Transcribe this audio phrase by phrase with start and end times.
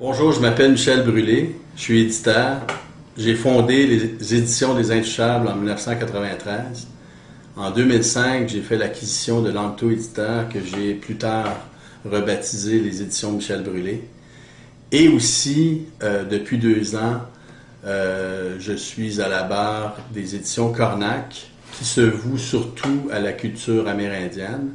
[0.00, 2.66] Bonjour, je m'appelle Michel Brûlé, je suis éditeur.
[3.16, 6.88] J'ai fondé les éditions des Intouchables en 1993.
[7.54, 11.68] En 2005, j'ai fait l'acquisition de l'Anto Éditeur que j'ai plus tard
[12.04, 14.02] rebaptisé les éditions Michel Brûlé.
[14.90, 17.20] Et aussi, euh, depuis deux ans,
[17.86, 23.32] euh, je suis à la barre des éditions Cornac qui se vouent surtout à la
[23.32, 24.70] culture amérindienne.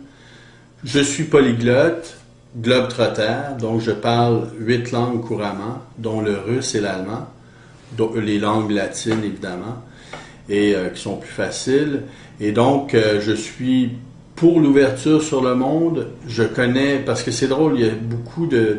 [0.86, 2.19] Je suis polyglotte,
[2.58, 7.28] globe-trotter, donc je parle huit langues couramment, dont le russe et l'allemand,
[8.16, 9.84] les langues latines évidemment,
[10.50, 12.04] et euh, qui sont plus faciles.
[12.40, 13.92] Et donc, euh, je suis
[14.36, 16.08] pour l'ouverture sur le monde.
[16.28, 18.78] Je connais, parce que c'est drôle, il y a beaucoup de,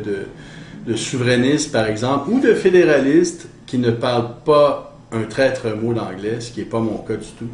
[0.85, 6.41] de, souverainistes, par exemple, ou de fédéralistes qui ne parlent pas un traître mot d'anglais,
[6.41, 7.47] ce qui n'est pas mon cas du tout.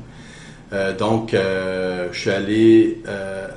[0.74, 3.48] Euh, donc, euh, je suis allé euh,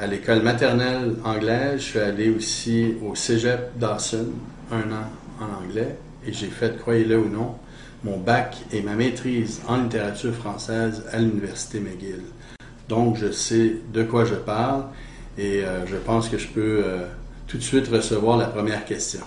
[0.00, 4.26] à l'école maternelle anglaise, je suis allé aussi au cégep Dawson,
[4.72, 5.06] un an
[5.40, 5.96] en anglais,
[6.26, 7.54] et j'ai fait, croyez-le ou non,
[8.02, 12.22] mon bac et ma maîtrise en littérature française à l'Université McGill.
[12.88, 14.84] Donc, je sais de quoi je parle
[15.38, 16.82] et je pense que je peux
[17.46, 19.20] tout de suite recevoir la première question.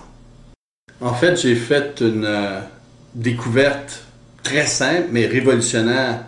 [1.00, 2.28] En fait, j'ai fait une
[3.14, 4.04] découverte
[4.42, 6.24] très simple mais révolutionnaire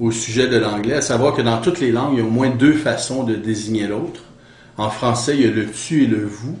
[0.00, 2.30] au sujet de l'anglais, à savoir que dans toutes les langues, il y a au
[2.30, 4.22] moins deux façons de désigner l'autre.
[4.76, 6.56] En français, il y a le tu et le vous.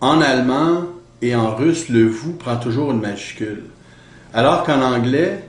[0.00, 0.84] En allemand
[1.20, 3.64] et en russe, le vous prend toujours une majuscule.
[4.32, 5.44] Alors qu'en anglais,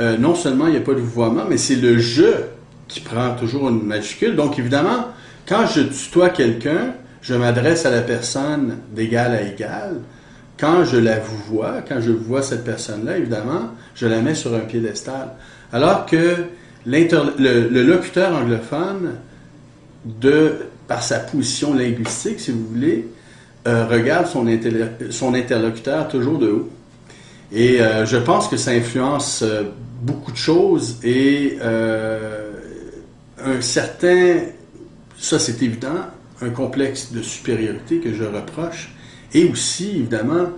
[0.00, 2.44] euh, non seulement il n'y a pas de vouvoiement, mais c'est le je
[2.88, 4.34] qui prend toujours une majuscule.
[4.34, 5.08] Donc évidemment,
[5.46, 9.96] quand je tutoie quelqu'un, je m'adresse à la personne d'égal à égal.
[10.58, 14.60] Quand je la vois, quand je vois cette personne-là, évidemment, je la mets sur un
[14.60, 15.30] piédestal.
[15.72, 16.36] Alors que
[16.86, 19.14] le, locuteur anglophone,
[20.86, 23.08] par sa position linguistique, si vous voulez,
[23.66, 24.46] euh, regarde son,
[25.10, 26.70] son, interlocuteur toujours de haut.
[27.50, 29.62] Et euh, je pense que ça influence euh,
[30.02, 34.40] beaucoup de choses et un certain,
[35.16, 36.10] ça c'est évident,
[36.42, 38.94] un complexe de supériorité que je reproche,
[39.32, 40.48] et aussi évidemment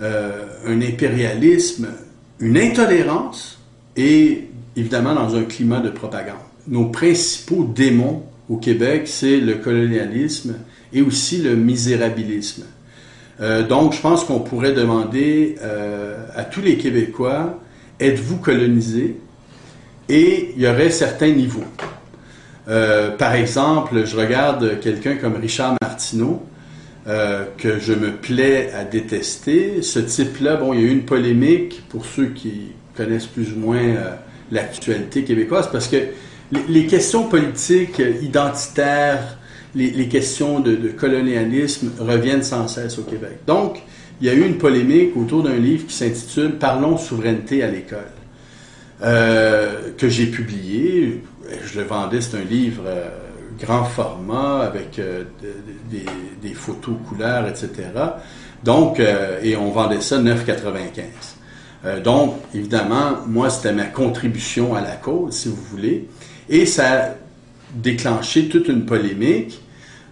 [0.00, 1.88] un impérialisme,
[2.38, 3.53] une intolérance
[3.96, 6.36] et évidemment dans un climat de propagande.
[6.68, 10.56] Nos principaux démons au Québec, c'est le colonialisme
[10.92, 12.64] et aussi le misérabilisme.
[13.40, 17.58] Euh, donc, je pense qu'on pourrait demander euh, à tous les Québécois,
[18.00, 19.16] êtes-vous colonisés?
[20.08, 21.64] Et il y aurait certains niveaux.
[22.68, 26.42] Euh, par exemple, je regarde quelqu'un comme Richard Martineau,
[27.58, 29.82] que je me plais à détester.
[29.82, 33.58] Ce type-là, bon, il y a eu une polémique pour ceux qui connaissent plus ou
[33.58, 33.82] moins
[34.50, 35.96] l'actualité québécoise parce que
[36.68, 39.38] les, questions politiques, identitaires,
[39.74, 43.40] les, questions de, colonialisme reviennent sans cesse au Québec.
[43.46, 43.82] Donc,
[44.20, 47.98] il y a eu une polémique autour d'un livre qui s'intitule Parlons souveraineté à l'école,
[49.02, 51.22] euh, que j'ai publié.
[51.64, 53.08] Je le vendais, c'est un livre euh,
[53.60, 55.24] grand format avec euh,
[55.90, 57.68] des, photos couleurs, etc.
[58.62, 59.00] Donc,
[59.42, 61.33] et on vendait ça 9,95.
[61.84, 66.08] Euh, donc, évidemment, moi, c'était ma contribution à la cause, si vous voulez.
[66.48, 67.08] Et ça a
[67.74, 69.60] déclenché toute une polémique.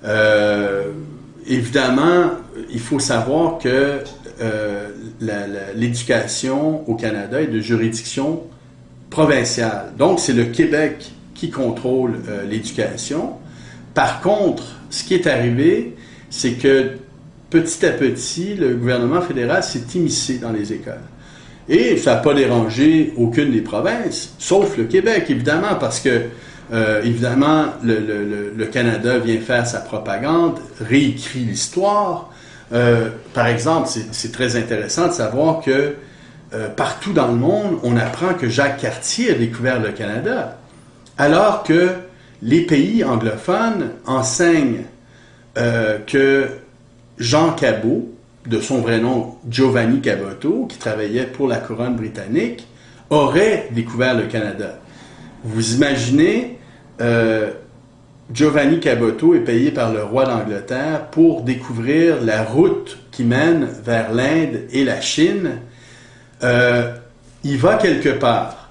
[0.04, 0.90] Euh,
[1.46, 2.32] évidemment,
[2.70, 4.00] il faut savoir que
[4.40, 4.88] euh,
[5.74, 8.42] l'éducation au Canada est de juridiction
[9.08, 9.92] provinciale.
[9.96, 13.32] Donc, c'est le Québec qui contrôle l'éducation.
[13.94, 15.96] Par contre, ce qui est arrivé,
[16.30, 16.92] c'est que
[17.50, 21.02] petit à petit, le gouvernement fédéral s'est immiscé dans les écoles.
[21.68, 26.22] Et ça n'a pas dérangé aucune des provinces, sauf le Québec, évidemment, parce que,
[26.72, 32.30] euh, évidemment, le, Canada vient faire sa propagande, réécrit l'histoire.
[32.72, 35.94] Euh, par exemple, c'est très intéressant de savoir que
[36.54, 40.58] euh, partout dans le monde, on apprend que Jacques Cartier a découvert le Canada,
[41.16, 41.90] alors que
[42.42, 44.84] les pays anglophones enseignent
[46.06, 46.48] que
[47.18, 48.10] Jean Cabot,
[48.46, 52.66] de son vrai nom Giovanni Caboto, qui travaillait pour la couronne britannique,
[53.10, 54.78] aurait découvert le Canada.
[55.44, 56.58] Vous imaginez,
[57.00, 57.50] euh,
[58.32, 64.12] Giovanni Caboto est payé par le roi d'Angleterre pour découvrir la route qui mène vers
[64.12, 65.58] l'Inde et la Chine.
[66.42, 66.94] Euh,
[67.44, 68.70] il va quelque part.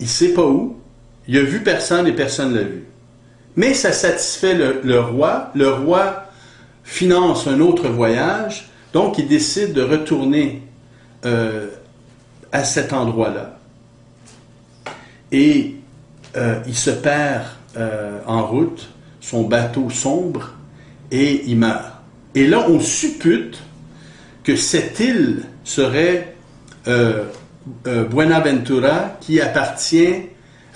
[0.00, 0.76] Il sait pas où.
[1.26, 2.84] Il a vu personne et personne l'a vu.
[3.56, 5.50] Mais ça satisfait le roi.
[5.54, 6.23] Le roi
[6.84, 10.62] finance un autre voyage, donc il décide de retourner
[11.24, 11.68] euh,
[12.52, 13.58] à cet endroit-là.
[15.32, 15.76] Et
[16.36, 17.44] euh, il se perd
[17.76, 18.88] euh, en route,
[19.20, 20.54] son bateau sombre,
[21.10, 21.92] et il meurt.
[22.34, 23.58] Et là, on suppute
[24.44, 26.34] que cette île serait
[27.84, 30.14] Buenaventura qui appartient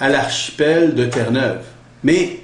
[0.01, 1.63] à l'archipel de Terre-Neuve.
[2.03, 2.41] Mais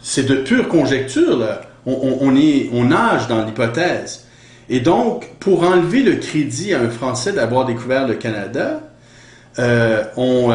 [0.00, 1.65] c'est de pure conjecture, là.
[1.86, 4.26] On, nage dans l'hypothèse.
[4.68, 8.80] Et donc, pour enlever le crédit à un Français d'avoir découvert le Canada,
[9.58, 10.52] euh, on,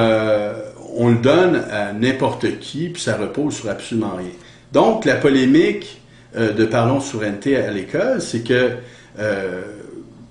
[0.97, 4.31] on le donne à n'importe qui, puis ça repose sur absolument rien.
[4.73, 6.01] Donc, la polémique
[6.35, 8.71] de Parlons souveraineté à l'école, c'est que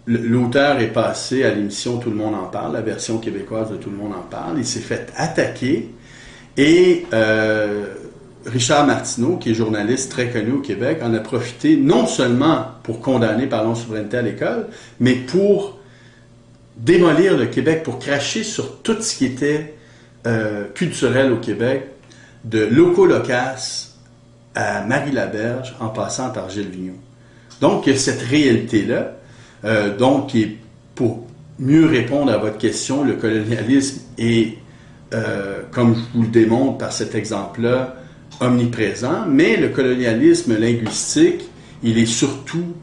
[0.06, 3.90] L'auteur est passé à l'émission Tout le monde en parle, la version québécoise de Tout
[3.90, 4.58] le monde en parle.
[4.58, 5.90] Il s'est fait attaquer
[6.56, 7.84] et euh,
[8.46, 13.00] Richard Martineau, qui est journaliste très connu au Québec, en a profité non seulement pour
[13.00, 14.66] condamner Parlons souveraineté à l'école,
[14.98, 15.78] mais pour
[16.76, 19.74] démolir le Québec, pour cracher sur tout ce qui était
[20.26, 21.88] euh, culturel au Québec,
[22.44, 23.90] de Loco Locas
[24.54, 26.94] à Marie-Laberge, en passant par Gilles Vigneault.
[27.60, 29.12] Donc, cette réalité-là,
[29.64, 30.36] euh, donc,
[30.94, 31.26] pour
[31.58, 34.56] mieux répondre à votre question, le colonialisme est,
[35.12, 37.96] euh, comme je vous le démontre par cet exemple-là,
[38.40, 41.48] omniprésent, mais le colonialisme linguistique,
[41.82, 42.74] il est surtout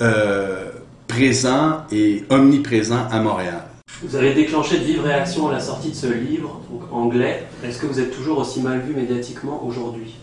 [0.00, 0.70] euh,
[1.06, 3.64] présent et omniprésent à Montréal.
[4.02, 7.44] Vous avez déclenché de vives réactions à la sortie de ce livre, donc anglais.
[7.64, 10.14] Est-ce que vous êtes toujours aussi mal vu médiatiquement aujourd'hui?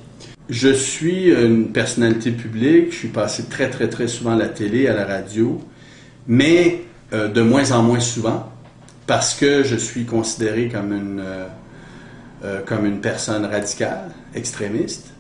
[0.50, 4.88] Je suis une personnalité publique, je suis passé très très très souvent à la télé,
[4.88, 5.60] à la radio
[6.28, 8.52] mais euh, de moins en moins souvent,
[9.06, 11.24] parce que je suis considéré comme une,
[12.44, 15.12] euh, comme une personne radicale, extrémiste,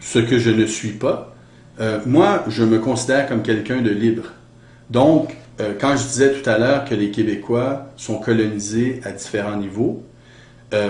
[0.00, 1.34] ce que je ne suis pas.
[2.06, 4.24] moi, je me considère comme quelqu'un de libre.
[4.88, 5.34] Donc,
[5.78, 10.02] quand je disais tout à l'heure que les Québécois sont colonisés à différents niveaux,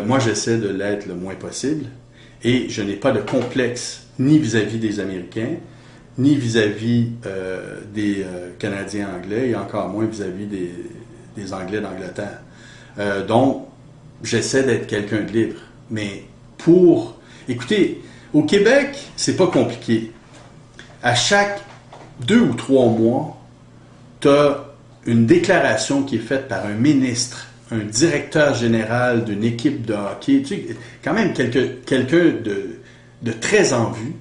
[0.06, 1.86] moi, j'essaie de l'être le moins possible
[2.44, 5.56] et je n'ai pas de complexe ni vis à -vis des Américains,
[6.18, 10.70] ni vis-à-vis euh, des euh, Canadiens anglais et encore moins vis-à-vis des,
[11.54, 12.40] Anglais d'Angleterre.
[12.98, 13.66] Euh, donc,
[14.22, 15.60] j'essaie d'être quelqu'un de libre.
[15.90, 16.24] Mais
[16.58, 17.19] pour...
[17.48, 18.02] Écoutez,
[18.32, 20.12] au Québec, c'est pas compliqué.
[21.02, 21.60] À chaque
[22.20, 23.38] deux ou trois mois,
[24.20, 24.64] tu as
[25.06, 30.42] une déclaration qui est faite par un ministre, un directeur général d'une équipe de hockey,
[30.42, 32.80] tu quand même quelqu'un de,
[33.22, 34.14] de très en vue,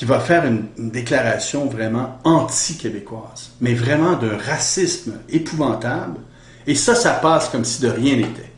[0.00, 6.18] qui va faire une, déclaration vraiment anti-québécoise, mais vraiment d'un racisme épouvantable.
[6.66, 8.49] Et ça, ça passe comme si de rien n'était.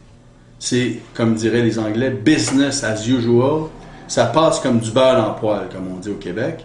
[0.65, 3.65] C'est, comme diraient les Anglais, business as usual.
[4.07, 6.65] Ça passe comme du beurre en poil, comme on dit au Québec.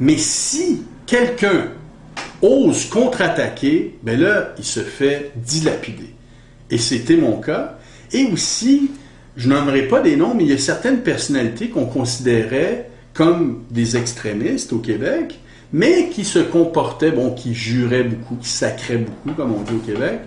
[0.00, 1.68] Mais si quelqu'un
[2.42, 6.12] ose contre-attaquer, ben là, il se fait dilapider.
[6.68, 7.78] Et c'était mon cas.
[8.10, 8.90] Et aussi,
[9.36, 13.96] je nommerai pas des noms, mais il y a certaines personnalités qu'on considérait comme des
[13.96, 15.38] extrémistes au Québec,
[15.72, 19.86] mais qui se comportaient, bon, qui juraient beaucoup, qui sacraient beaucoup, comme on dit au
[19.86, 20.22] Québec,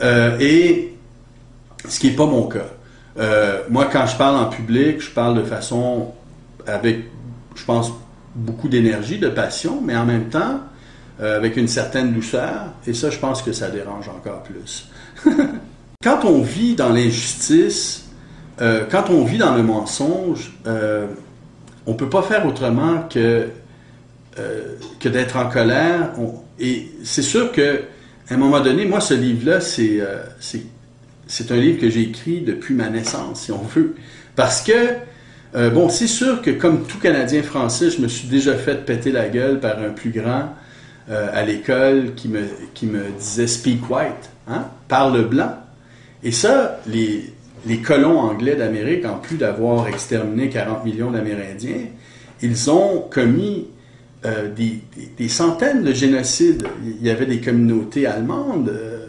[0.00, 0.94] euh, et
[1.86, 2.70] ce qui n'est pas mon cas.
[3.18, 6.12] Euh, moi, quand je parle en public, je parle de façon
[6.66, 7.04] avec,
[7.54, 7.92] je pense,
[8.34, 10.60] beaucoup d'énergie, de passion, mais en même temps,
[11.20, 14.88] euh, avec une certaine douceur, et ça, je pense que ça dérange encore plus.
[16.02, 18.04] quand on vit dans l'injustice,
[18.90, 20.52] quand on vit dans le mensonge,
[21.88, 23.48] on ne peut pas faire autrement que,
[24.38, 26.12] euh, que d'être en colère.
[26.60, 27.80] et c'est sûr que
[28.28, 30.62] à un moment donné, moi, ce livre-là, euh, c'est,
[31.28, 33.94] c'est, un livre que j'ai écrit depuis ma naissance, si on veut.
[34.34, 34.72] Parce que,
[35.54, 39.12] euh, bon, c'est sûr que comme tout Canadien français, je me suis déjà fait péter
[39.12, 40.54] la gueule par un plus grand
[41.10, 42.42] à l'école qui me,
[43.18, 45.54] disait Speak white, hein, parle blanc.
[46.22, 47.32] Et ça, les,
[47.78, 51.86] colons anglais d'Amérique, en plus d'avoir exterminé 40 millions d'Amérindiens,
[52.42, 53.68] ils ont commis
[54.24, 56.66] euh, des, centaines de génocides.
[56.84, 59.06] Il y avait des communautés allemandes euh,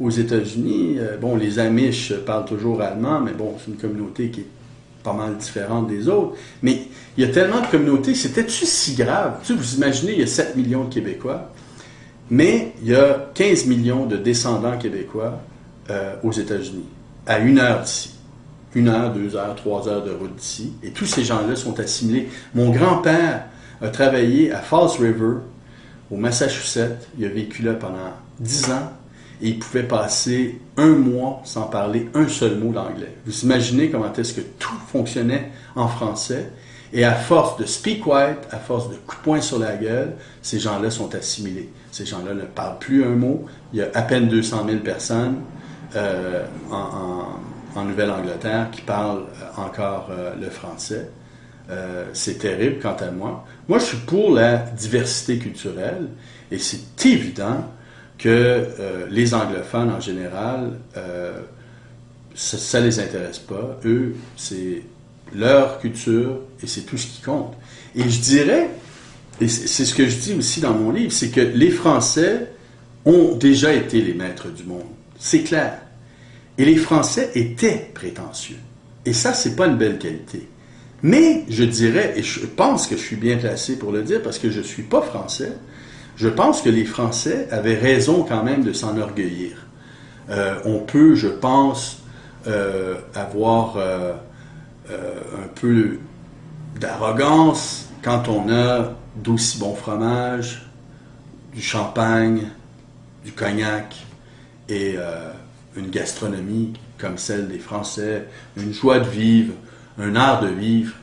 [0.00, 0.96] aux États-Unis.
[0.98, 4.46] Euh, bon, les Amish parlent toujours allemand, mais bon, c'est une communauté qui est
[5.02, 6.36] pas mal différente des autres.
[6.62, 6.82] Mais
[7.16, 9.40] il y a tellement de communautés, c'était-tu si grave?
[9.44, 11.50] Tu vous imaginez, il y a 7 millions de Québécois,
[12.30, 15.40] mais il y a 15 millions de descendants québécois
[16.22, 16.84] aux États-Unis
[17.28, 18.10] à une heure d'ici.
[18.74, 20.72] Une heure, deux heures, trois heures de route d'ici.
[20.82, 22.28] Et tous ces gens-là sont assimilés.
[22.54, 23.44] Mon grand-père
[23.80, 25.36] a travaillé à Falls River,
[26.10, 27.08] au Massachusetts.
[27.18, 28.92] Il a vécu là pendant dix ans
[29.40, 33.14] et il pouvait passer un mois sans parler un seul mot d'anglais.
[33.24, 36.50] Vous imaginez comment est-ce que tout fonctionnait en français.
[36.92, 40.14] Et à force de speak white, à force de coups de poing sur la gueule,
[40.40, 41.68] ces gens-là sont assimilés.
[41.92, 43.44] Ces gens-là ne parlent plus un mot.
[43.72, 45.36] Il y a à peine 200 000 personnes.
[45.96, 51.10] Euh, en, Nouvelle-Angleterre qui parlent euh, encore euh, le français.
[52.12, 53.44] c'est terrible quant à moi.
[53.68, 56.08] Moi, je suis pour la diversité culturelle
[56.50, 57.64] Et c'est évident
[58.18, 61.40] que euh, les anglophones en général, euh,
[62.34, 63.78] ça ne les intéresse pas.
[63.84, 64.82] Eux, c'est
[65.34, 67.54] leur culture et c'est tout ce qui compte.
[67.94, 68.70] Et je dirais,
[69.40, 72.52] et c'est ce que je dis aussi dans mon livre, c'est que les Français
[73.04, 74.86] ont déjà été les maîtres du monde.
[75.18, 75.80] C'est clair.
[76.58, 78.58] Et les Français étaient prétentieux.
[79.06, 80.48] Et ça, c'est pas une belle qualité.
[81.02, 84.38] Mais je dirais, et je pense que je suis bien placé pour le dire parce
[84.38, 85.52] que je suis pas français,
[86.18, 89.68] je pense que les Français avaient raison quand même de s'enorgueillir.
[90.30, 92.02] Euh, on peut, je pense,
[92.46, 94.14] euh, avoir euh,
[94.90, 95.98] un peu
[96.80, 100.66] d'arrogance quand on a d'aussi bons fromages,
[101.54, 102.48] du champagne,
[103.24, 103.96] du cognac
[104.68, 104.96] et
[105.76, 109.54] une gastronomie comme celle des Français, une joie de vivre,
[109.98, 110.94] un art de vivre.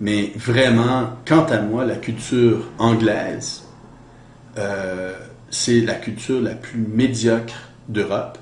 [0.00, 3.63] Mais vraiment, quant à moi, la culture anglaise,
[4.58, 5.12] euh,
[5.50, 7.54] c'est la culture la plus médiocre
[7.88, 8.38] d'Europe.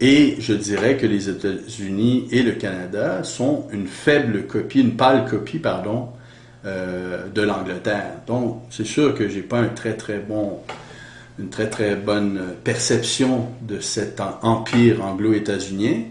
[0.00, 5.26] Et je dirais que les États-Unis et le Canada sont une faible copie, une pâle
[5.26, 6.08] copie, pardon,
[6.64, 8.14] euh, de l'Angleterre.
[8.26, 10.58] Donc, c'est sûr que j'ai pas un très bon,
[11.38, 16.02] une très très bonne perception de cet empire anglo-états-unien.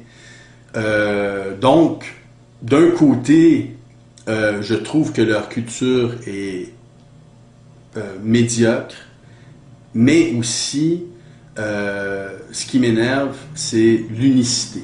[0.78, 2.16] Euh, donc,
[2.62, 3.76] d'un côté,
[4.28, 6.70] je trouve que leur culture est
[7.98, 8.96] euh, médiocre,
[9.94, 11.04] mais aussi,
[11.60, 14.84] euh, ce qui m'énerve, c'est l'unicité.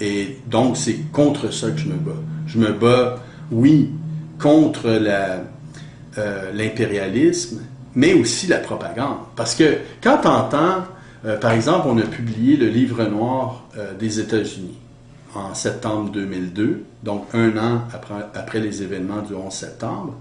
[0.00, 2.22] Et donc, c'est contre ça que je me bats.
[2.46, 3.16] Je me bats,
[3.50, 3.90] oui,
[4.38, 7.60] contre euh, l'impérialisme,
[7.94, 9.18] mais aussi la propagande.
[9.36, 10.84] Parce que quand on entend,
[11.42, 14.78] par exemple, on a publié le livre noir des États-Unis
[15.34, 20.14] en septembre 2002, donc un an après, après les événements du 11 septembre.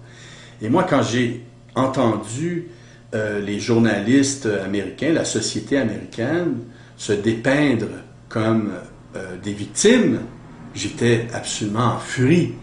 [0.61, 1.46] Et moi, quand j'ai
[1.77, 2.67] entendu
[3.15, 6.57] euh, les journalistes américains, la société américaine,
[6.97, 7.87] se dépeindre
[8.27, 8.71] comme
[9.15, 10.19] euh, des victimes,
[10.75, 12.53] j'étais absolument en furie.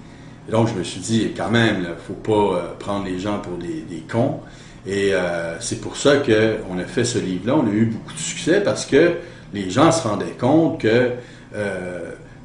[0.51, 3.39] Donc, je me suis dit, quand même, il ne faut pas euh, prendre les gens
[3.39, 4.41] pour des, cons.
[4.87, 5.13] Et
[5.61, 7.57] c'est pour ça qu'on a fait ce livre-là.
[7.57, 9.13] On a eu beaucoup de succès parce que
[9.55, 11.13] les gens se rendaient compte que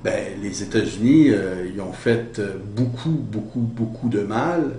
[0.06, 1.34] ben, les États-Unis,
[1.76, 2.40] ils ont fait
[2.78, 4.72] beaucoup, beaucoup, beaucoup de mal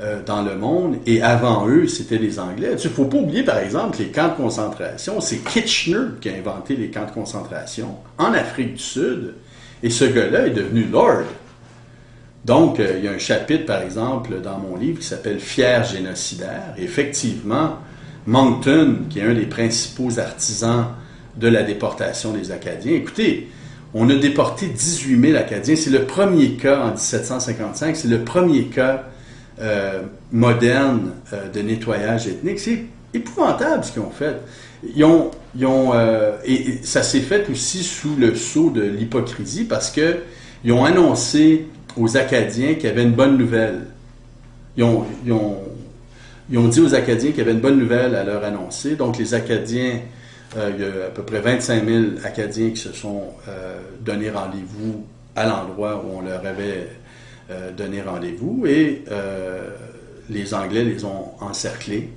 [0.00, 2.70] euh, dans le monde, et avant eux, c'était les Anglais.
[2.72, 5.20] Il ne faut pas oublier, par exemple, les camps de concentration.
[5.20, 9.34] C'est Kitchener qui a inventé les camps de concentration en Afrique du Sud,
[9.84, 11.26] et ce gars-là est devenu Lord.
[12.44, 15.84] Donc, euh, il y a un chapitre, par exemple, dans mon livre qui s'appelle Fier
[15.84, 16.74] génocidaire.
[16.76, 17.78] effectivement,
[18.26, 20.86] Moncton, qui est un des principaux artisans
[21.36, 23.48] de la déportation des Acadiens, écoutez,
[23.94, 25.76] on a déporté 18 000 Acadiens.
[25.76, 27.94] C'est le premier cas en 1755.
[27.94, 29.04] C'est le premier cas
[29.60, 32.58] euh, moderne euh, de nettoyage ethnique.
[32.58, 34.36] C'est épouvantable ce qu'ils ont fait.
[34.96, 39.62] Ils ont, ils ont euh, et, ça s'est fait aussi sous le sceau de l'hypocrisie
[39.62, 40.16] parce que
[40.64, 43.82] ils ont annoncé aux Acadiens qu'il y avait une bonne nouvelle.
[44.76, 45.06] Ils ont,
[46.48, 48.96] dit aux Acadiens qu'il y avait une bonne nouvelle à leur annoncer.
[48.96, 50.00] Donc les Acadiens,
[50.56, 53.22] il y a à peu près 25 000 Acadiens qui se sont
[54.00, 55.04] donné rendez-vous
[55.36, 56.88] à l'endroit où on leur avait
[57.50, 59.68] euh, donner rendez-vous et euh,
[60.30, 62.08] les Anglais les ont encerclés.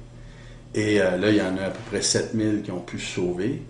[0.73, 3.15] Et euh, là, il y en a à peu près 7000 qui ont pu se
[3.15, 3.61] sauver.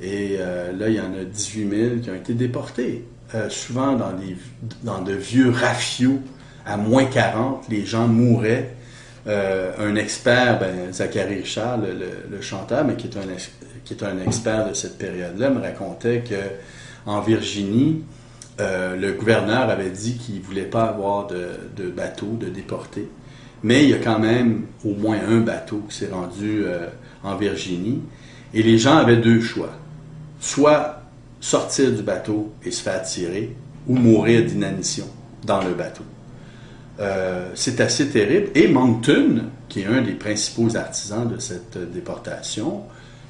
[0.00, 3.04] Et là, il y en a 18 000 qui ont été déportés.
[3.50, 4.36] souvent dans, des,
[4.82, 6.18] dans de vieux rafiaux
[6.66, 8.74] à moins 40, les gens mouraient.
[9.26, 13.22] un expert, ben, Zachary Richard, le, chanteur, mais qui est, un,
[13.84, 16.34] qui est un expert de cette période-là, me racontait que
[17.06, 18.02] en Virginie,
[18.60, 23.08] euh, le gouverneur avait dit qu'il ne voulait pas avoir de, bateau, de déportés.
[23.62, 26.88] Mais il y a quand même au moins un bateau qui s'est rendu euh,
[27.22, 28.00] en Virginie.
[28.54, 29.70] Et les gens avaient deux choix.
[30.40, 31.00] Soit
[31.40, 33.54] sortir du bateau et se faire tirer,
[33.88, 35.06] ou mourir d'inanition
[35.44, 36.04] dans le bateau.
[37.00, 38.50] Euh, c'est assez terrible.
[38.54, 42.82] Et Moncton, qui est un des principaux artisans de cette déportation,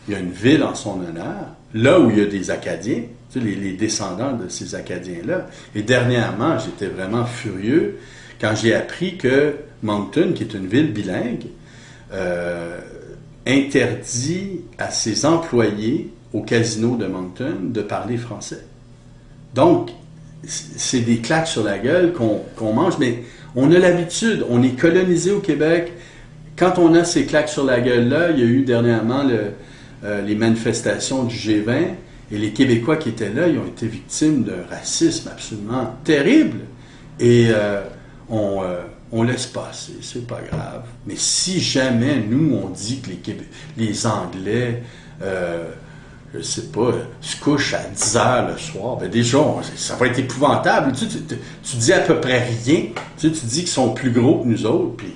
[0.07, 3.05] il y a une ville en son honneur, là où il y a des Acadiens,
[3.41, 5.49] les, descendants de ces Acadiens-là.
[5.75, 7.99] Et dernièrement, j'étais vraiment furieux
[8.41, 11.47] quand j'ai appris que Moncton, qui est une ville bilingue,
[12.13, 12.79] euh,
[13.47, 18.65] interdit à ses employés au casino de Moncton de parler français.
[19.55, 19.91] Donc,
[20.45, 23.23] c'est des claques sur la gueule qu'on mange, mais
[23.55, 25.93] on a l'habitude, on est colonisé au Québec.
[26.57, 29.25] Quand on a ces claques sur la gueule-là, il y a eu dernièrement
[30.05, 31.95] euh, les manifestations du G20,
[32.33, 36.61] et les Québécois qui étaient là, ils ont été victimes d'un racisme absolument terrible.
[37.21, 37.83] Et euh,
[38.33, 40.85] euh, on laisse passer, c'est pas grave.
[41.07, 43.33] Mais si jamais nous, on dit que
[43.77, 44.83] les, Anglais,
[45.23, 45.69] euh,
[46.35, 49.39] je sais pas, se couchent à 10 heures le soir, ben déjà,
[49.77, 50.93] ça va être épouvantable.
[50.93, 52.85] Tu, tu, dis à peu près rien.
[53.19, 55.13] Tu, dis qu'ils sont plus gros que nous autres, puis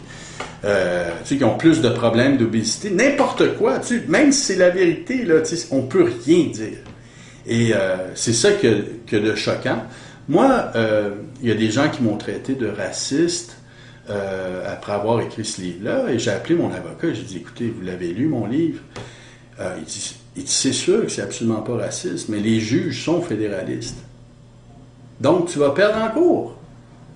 [1.25, 2.90] tu ont plus de problèmes d'obésité.
[2.90, 6.76] N'importe quoi, tu même si c'est la vérité, là, tu sais, on peut rien dire.
[7.46, 9.82] Et euh, c'est ça que, que de choquant.
[10.28, 11.10] Moi, euh,
[11.40, 13.56] il y a des gens qui m'ont traité de raciste
[14.10, 17.84] euh, après avoir écrit ce livre-là, et j'ai appelé mon avocat, j'ai dit, écoutez, vous
[17.84, 18.80] l'avez lu, mon livre?
[19.78, 23.96] il dit, c'est sûr que c'est absolument pas raciste, mais les juges sont fédéralistes.
[25.18, 26.56] Donc, tu vas perdre en cours.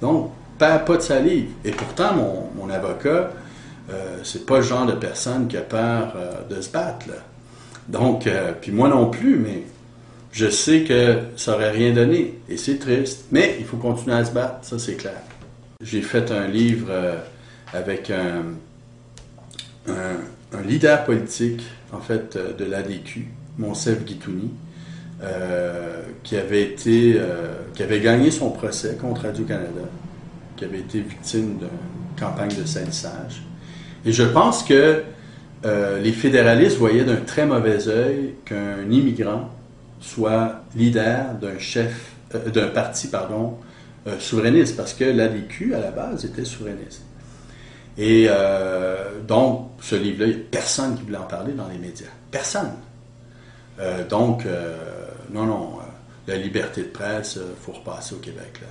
[0.00, 1.50] Donc, pas, pas de salive.
[1.66, 3.30] Et pourtant, mon, mon avocat,
[4.22, 6.14] c'est pas le genre de personne qui a peur
[6.48, 7.08] de se battre.
[7.90, 9.64] Donc, euh, puis moi non plus, mais
[10.32, 12.38] je sais que ça aurait rien donné.
[12.48, 13.26] Et c'est triste.
[13.32, 15.20] Mais il faut continuer à se battre, ça c'est clair.
[15.82, 17.16] J'ai fait un livre euh,
[17.72, 18.42] avec un,
[20.64, 24.50] leader politique, en fait, de l'ADQ, Monsef Guitouni,
[26.22, 27.20] qui avait été,
[27.74, 29.88] qui avait gagné son procès contre Radio-Canada,
[30.56, 31.68] qui avait été victime d'une
[32.18, 33.42] campagne de salissage.
[34.04, 35.02] Et je pense que
[35.64, 39.50] euh, les fédéralistes voyaient d'un très mauvais œil qu'un immigrant
[40.00, 43.58] soit leader d'un chef, euh, d'un parti, pardon,
[44.06, 47.02] euh, souverainiste, parce que l'ADQ, à la base, était souverainiste.
[47.98, 48.28] Et
[49.28, 52.06] donc, ce livre-là, il n'y a personne qui voulait en parler dans les médias.
[52.30, 52.70] Personne.
[54.08, 54.46] donc,
[55.30, 55.78] non, non,
[56.26, 58.60] la liberté de presse, il faut repasser au Québec.
[58.62, 58.68] Là.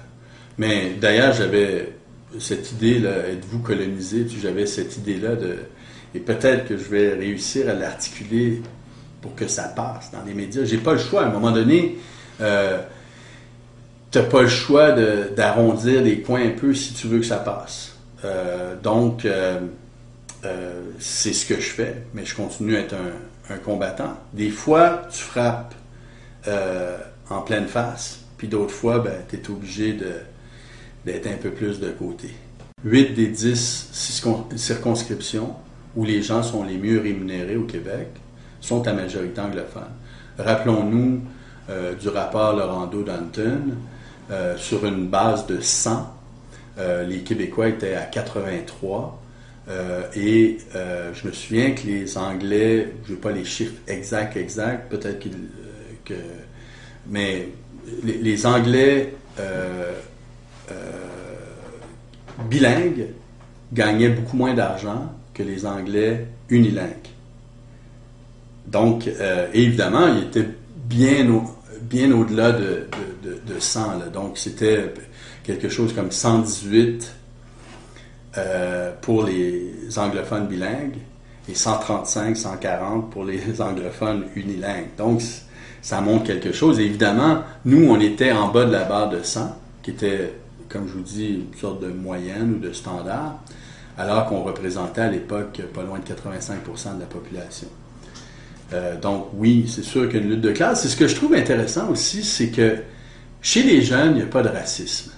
[0.57, 1.93] Mais d'ailleurs, j'avais
[2.37, 4.27] cette idée-là, êtes-vous colonisé?
[4.41, 5.57] J'avais cette idée-là de.
[6.13, 8.61] Et peut-être que je vais réussir à l'articuler
[9.21, 10.63] pour que ça passe dans les médias.
[10.63, 11.23] J'ai pas le choix.
[11.23, 11.97] À un moment donné,
[12.41, 12.79] euh,
[14.11, 17.37] tu n'as pas le choix d'arrondir les coins un peu si tu veux que ça
[17.37, 17.95] passe.
[18.25, 19.59] Euh, donc, euh,
[20.45, 24.15] euh, c'est ce que je fais, mais je continue à être un, combattant.
[24.33, 25.73] Des fois, tu frappes
[27.29, 29.97] en pleine face, puis d'autres fois, ben, tu es obligé
[31.05, 32.29] d'être un peu plus de côté.
[32.85, 33.89] 8 des 10
[34.55, 35.55] circonscriptions
[35.95, 38.07] où les gens sont les mieux rémunérés au Québec
[38.69, 39.89] sont à majorité anglophone.
[40.37, 41.21] Rappelons-nous
[41.69, 43.73] euh, du rapport Laurando-Danton,
[44.29, 46.15] euh, sur une base de 100,
[46.77, 49.15] euh, les Québécois étaient à 83.
[50.15, 50.57] et
[51.13, 56.15] je me souviens que les Anglais, je n'ai pas les chiffres exacts, exacts, peut-être que...
[57.07, 57.49] Mais
[58.03, 59.13] les, Anglais
[62.49, 63.07] bilingues
[63.71, 67.08] gagnaient beaucoup moins d'argent que les Anglais unilingues.
[68.71, 71.43] Donc, euh, évidemment, il était bien, au,
[71.81, 72.87] bien au-delà de,
[73.23, 74.11] de, 100.
[74.13, 74.93] Donc, c'était
[75.43, 77.15] quelque chose comme 118
[78.37, 80.97] euh, pour les anglophones bilingues
[81.49, 84.95] et 135, 140 pour les anglophones unilingues.
[84.97, 85.21] Donc,
[85.81, 86.79] ça montre quelque chose.
[86.79, 90.33] évidemment, nous, on était en bas de la barre de 100, qui était
[90.69, 93.39] comme je vous dis, une sorte de moyenne ou de standard,
[93.97, 97.67] alors qu'on représentait à l'époque pas loin de 85% de la population.
[98.73, 100.83] Euh, donc oui, c'est sûr qu'une lutte de classe.
[100.83, 102.77] C'est ce que je trouve intéressant aussi, c'est que
[103.41, 105.11] chez les jeunes, il n'y a pas de racisme.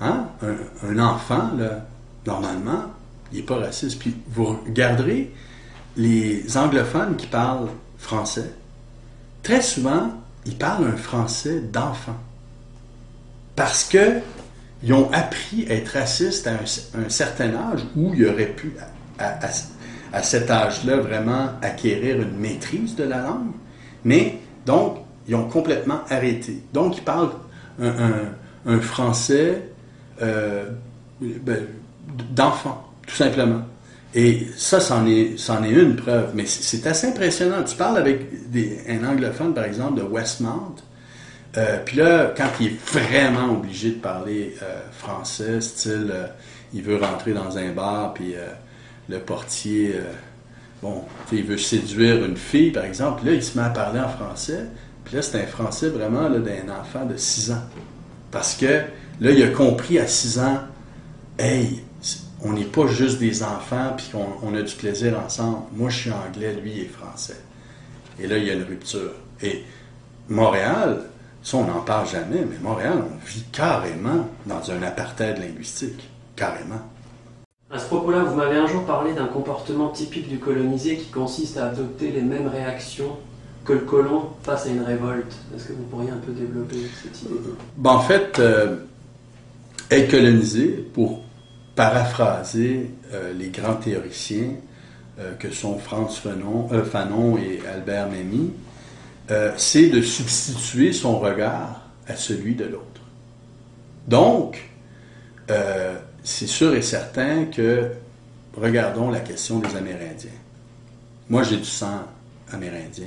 [0.00, 0.28] Hein?
[0.82, 1.50] Un, enfant,
[2.26, 2.84] normalement,
[3.32, 3.98] il n'est pas raciste.
[3.98, 5.32] Puis vous regarderez
[5.96, 8.50] les anglophones qui parlent français.
[9.42, 10.10] Très souvent,
[10.46, 12.16] ils parlent un français d'enfant.
[13.56, 14.20] Parce que
[14.82, 18.74] ils ont appris à être racistes à un, certain âge où ils auraient pu,
[20.22, 23.52] cet âge-là, vraiment acquérir une maîtrise de la langue.
[24.04, 26.62] Mais, donc, ils ont complètement arrêté.
[26.72, 27.32] Donc, ils parlent
[27.80, 29.62] un, français
[30.22, 30.64] euh,
[31.20, 31.66] ben,
[32.30, 33.62] d'enfant, tout simplement.
[34.14, 36.30] Et ça, c'en est, est une preuve.
[36.34, 37.62] Mais c'est assez impressionnant.
[37.64, 40.76] Tu parles avec des, un anglophone, par exemple, de Westmount,
[41.56, 46.12] euh, puis là, quand il est vraiment obligé de parler euh, français, style,
[46.72, 48.34] il veut rentrer dans un bar, puis
[49.08, 49.94] le portier,
[50.82, 54.08] bon, il veut séduire une fille, par exemple, là, il se met à parler en
[54.08, 54.66] français,
[55.04, 57.62] puis là, c'est un français vraiment d'un enfant de 6 ans.
[58.30, 58.82] Parce que
[59.20, 60.60] là, il a compris à 6 ans,
[61.38, 61.82] hey,
[62.42, 65.58] on n'est pas juste des enfants, puis on a du plaisir ensemble.
[65.72, 67.40] Moi, je suis anglais, lui, il est français.
[68.20, 69.12] Et là, il y a une rupture.
[69.42, 69.64] Et
[70.28, 71.04] Montréal,
[71.42, 76.08] ça, on n'en parle jamais, mais Montréal, on vit carrément dans un apartheid linguistique.
[76.36, 76.82] Carrément.
[77.70, 81.56] À ce propos-là, vous m'avez un jour parlé d'un comportement typique du colonisé qui consiste
[81.56, 83.16] à adopter les mêmes réactions
[83.64, 85.34] que le colon face à une révolte.
[85.56, 87.34] Est-ce que vous pourriez un peu développer cette idée?
[87.78, 88.76] Ben, En fait, euh,
[89.90, 91.22] être colonisé, pour
[91.74, 92.90] paraphraser
[93.36, 94.50] les grands théoriciens
[95.40, 98.52] que sont Franz Fanon, Fanon et Albert Memmi,
[99.56, 103.00] c'est de substituer son regard à celui de l'autre.
[104.06, 104.70] Donc,
[106.24, 107.90] c'est sûr et certain que
[108.56, 110.30] regardons la question des Amérindiens.
[111.28, 112.02] Moi, j'ai du sang
[112.52, 113.06] amérindien,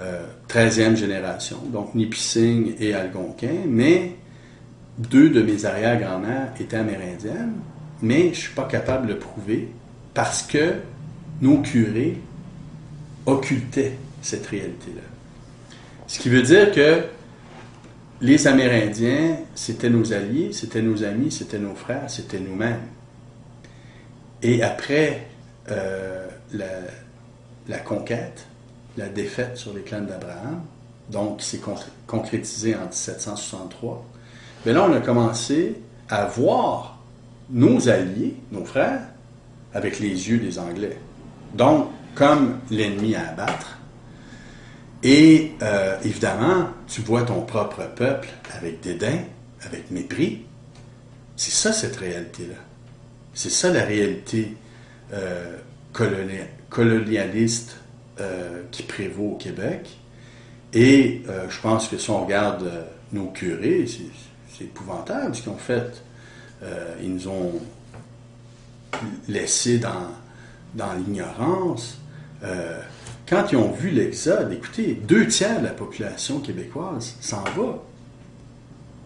[0.00, 4.12] euh, 13e génération, donc Nipissing et Algonquin, mais
[4.98, 7.54] deux de mes arrière-grand-mères étaient amérindiennes,
[8.02, 9.68] mais je ne suis pas capable de le prouver
[10.12, 10.74] parce que
[11.40, 12.20] nos curés
[13.26, 15.02] occultaient cette réalité-là.
[16.06, 17.04] Ce qui veut dire que
[18.24, 22.80] les Amérindiens, c'était nos alliés, c'était nos amis, c'était nos frères, c'était nous-mêmes.
[24.40, 25.26] Et après
[25.70, 26.26] euh,
[27.68, 28.46] la, conquête,
[28.96, 30.62] la défaite sur les clans d'Abraham,
[31.10, 31.60] donc qui s'est
[32.06, 34.06] concrétisée en 1763,
[34.64, 36.98] mais là, on a commencé à voir
[37.50, 39.02] nos alliés, nos frères,
[39.74, 40.96] avec les yeux des Anglais.
[41.52, 43.73] Donc, comme l'ennemi à abattre.
[45.04, 49.18] Et euh, évidemment, tu vois ton propre peuple avec dédain,
[49.62, 50.46] avec mépris.
[51.36, 52.56] C'est ça, cette réalité-là.
[53.34, 54.56] C'est ça la réalité
[55.12, 55.58] euh,
[56.70, 57.76] colonialiste
[58.18, 59.98] euh, qui prévaut au Québec.
[60.72, 62.68] Et je pense que si on regarde
[63.12, 63.86] nos curés,
[64.50, 66.02] c'est épouvantable ce qu'ils ont fait.
[67.00, 67.52] ils nous ont
[69.28, 70.08] laissés dans,
[70.74, 71.98] dans l'ignorance.
[73.28, 77.82] Quand ils ont vu l'Exode, écoutez, deux tiers de la population québécoise s'en va.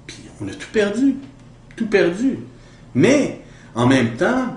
[0.07, 1.17] Puis on a tout perdu.
[1.77, 2.39] Tout perdu.
[2.95, 3.41] Mais
[3.75, 4.57] en même temps,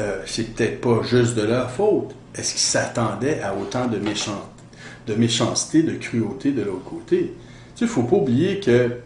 [0.00, 2.14] euh, c'est peut-être pas juste de leur faute.
[2.34, 7.34] Est-ce qu'ils s'attendaient à autant de, de méchanceté, de cruauté de l'autre côté?
[7.76, 8.96] Tu sais, il faut pas oublier que,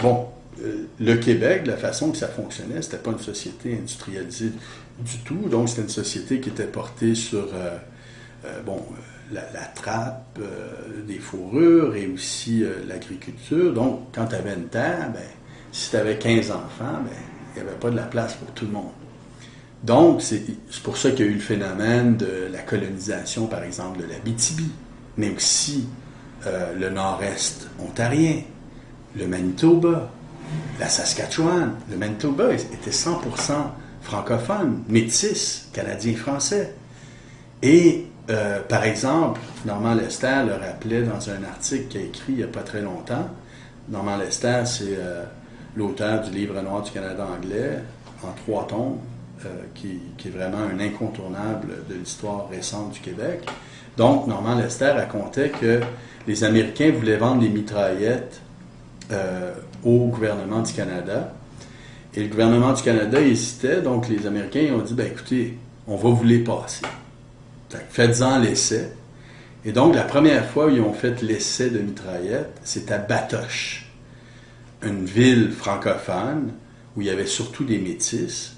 [0.00, 0.26] bon,
[0.62, 4.52] euh, le Québec, la façon que ça fonctionnait, c'était pas une société industrialisée
[4.98, 5.48] du tout.
[5.48, 7.76] Donc, c'était une société qui était portée sur, euh,
[8.64, 8.82] bon,
[9.32, 9.42] la,
[9.74, 10.38] trappe,
[11.06, 13.72] des fourrures et aussi l'agriculture.
[13.72, 15.22] Donc, quand tu avais une terre, ben,
[15.72, 17.12] si tu avais 15 enfants, ben,
[17.54, 18.92] il n'y avait pas de la place pour tout le monde.
[19.82, 20.44] Donc, c'est
[20.82, 24.18] pour ça qu'il y a eu le phénomène de la colonisation, par exemple, de la
[24.18, 24.60] BTB,
[25.16, 25.86] mais aussi
[26.46, 28.42] euh, le nord-est ontarien,
[29.16, 30.10] le Manitoba,
[30.78, 31.74] la Saskatchewan.
[31.90, 33.52] Le Manitoba était 100%
[34.02, 36.74] francophone, métis, canadien-français.
[37.62, 42.36] Et, euh, par exemple, Normand Lester le rappelait dans un article qu'il a écrit il
[42.36, 43.28] n'y a pas très longtemps.
[43.88, 45.24] Normand Lester, c'est euh,
[45.76, 47.78] l'auteur du livre noir du Canada anglais,
[48.22, 48.98] en trois tomes,
[49.44, 53.48] euh, qui, est vraiment un incontournable de l'histoire récente du Québec.
[53.96, 55.80] Donc, Normand Lester racontait que
[56.26, 58.40] les Américains voulaient vendre des mitraillettes
[59.84, 61.32] au gouvernement du Canada.
[62.14, 66.10] Et le gouvernement du Canada hésitait, donc les Américains ont dit, ben écoutez, on va
[66.10, 66.82] vous les passer.
[67.88, 68.92] Faites-en l'essai.
[69.64, 73.90] Et donc, la première fois où ils ont fait l'essai de mitraillettes, c'est à Batoche
[74.82, 76.52] une ville francophone
[76.96, 78.56] où il y avait surtout des métis.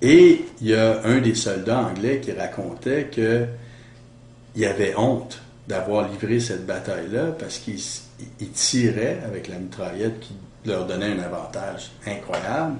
[0.00, 6.40] Et il y a un des soldats anglais qui racontait qu'il avait honte d'avoir livré
[6.40, 7.80] cette bataille-là parce qu'il
[8.52, 10.34] tirait avec la mitraillette qui
[10.66, 12.76] leur donnait un avantage incroyable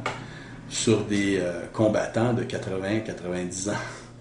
[0.68, 3.73] sur des euh, combattants de 80-90 ans.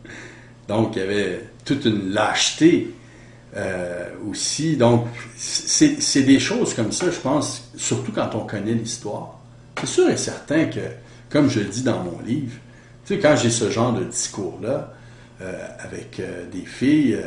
[0.67, 2.93] Donc, il y avait toute une lâcheté
[3.55, 4.77] euh, aussi.
[4.77, 9.39] Donc, c'est des choses comme ça, je pense, surtout quand on connaît l'histoire.
[9.79, 10.79] C'est sûr et certain que,
[11.29, 12.55] comme je le dis dans mon livre,
[13.05, 14.93] tu sais, quand j'ai ce genre de discours-là,
[15.41, 17.19] euh, avec euh, des filles,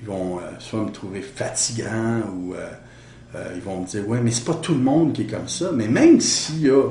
[0.00, 2.54] ils vont soit me trouver fatigant ou
[3.54, 5.70] ils vont me dire Ouais, mais c'est pas tout le monde qui est comme ça.
[5.72, 6.88] Mais même s'il y a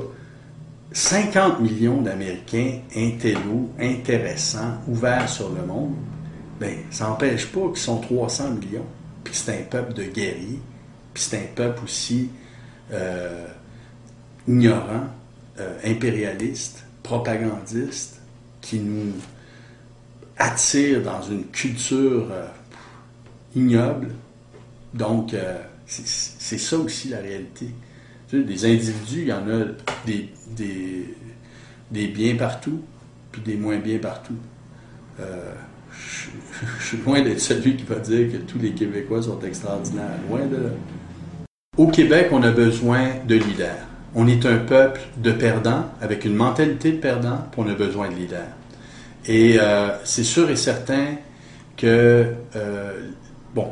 [0.92, 5.94] 50 millions d'Américains intello, intéressants, ouverts sur le monde,
[6.58, 8.86] ben, ça n'empêche pas qu'ils sont 300 millions,
[9.22, 10.60] puis c'est un peuple de guerriers,
[11.14, 12.30] puis c'est un peuple aussi
[12.92, 13.46] euh,
[14.46, 15.06] ignorant,
[15.60, 18.20] euh, impérialiste, propagandiste,
[18.60, 19.12] qui nous
[20.36, 22.46] attire dans une culture euh,
[23.54, 24.14] ignoble.
[24.94, 25.34] Donc,
[25.86, 27.68] c'est ça aussi la réalité.
[28.28, 29.64] Tu sais, des individus, il y en a
[30.06, 31.14] des, des,
[31.90, 32.82] des biens partout,
[33.30, 34.36] puis des moins bien partout
[35.92, 40.18] je, suis loin d'être celui qui va dire que tous les Québécois sont extraordinaires.
[40.28, 40.70] Loin de là.
[41.76, 43.86] Au Québec, on a besoin de leaders.
[44.14, 48.08] On est un peuple de perdants, avec une mentalité de perdants, puis on a besoin
[48.08, 48.48] de leaders.
[49.26, 51.16] Et euh, c'est sûr et certain
[51.76, 52.92] que, euh,
[53.54, 53.68] bon,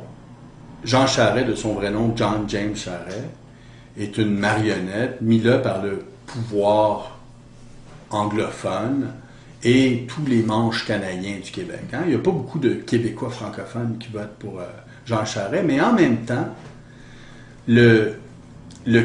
[0.85, 3.31] Jean Charest, de son vrai nom, John James Charest,
[3.99, 7.19] est une marionnette mise là par le pouvoir
[8.11, 9.09] anglophones
[9.69, 11.81] et tous les manches canadiens du Québec.
[11.93, 12.03] Hein.
[12.05, 14.65] Il n'y a pas beaucoup de Québécois francophones qui votent pour euh,
[15.05, 16.55] Jean Charest, mais en même temps,
[17.67, 18.15] le,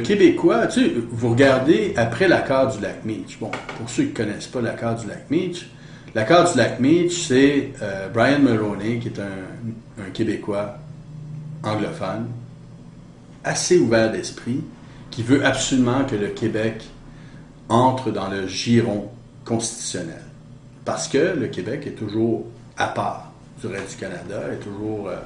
[0.03, 3.39] Québécois, tu sais, vous regardez après l'accord du lac Meach.
[3.39, 5.67] Bon, pour ceux qui ne connaissent pas l'accord du lac Meach,
[6.13, 10.77] l'accord du lac Meach, c'est euh, Brian Mulroney, qui est un Québécois
[11.63, 12.27] anglophone,
[13.43, 14.61] assez ouvert d'esprit,
[15.09, 16.83] qui veut absolument que le Québec
[17.67, 19.09] entre dans le giron
[19.43, 20.21] constitutionnel.
[20.85, 22.45] Parce que le Québec est toujours
[22.77, 25.17] à part du reste du Canada, est toujours euh,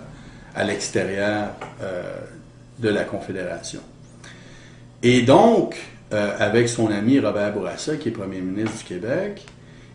[0.54, 2.04] à l'extérieur euh,
[2.80, 3.82] de la Confédération.
[5.02, 5.78] Et donc,
[6.14, 9.46] euh, avec son ami Robert Bourassa, qui est premier ministre du Québec,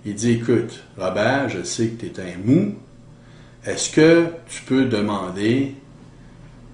[0.07, 2.75] il dit, écoute, Robert, je sais que tu es un mou,
[3.67, 5.75] est-ce que tu peux demander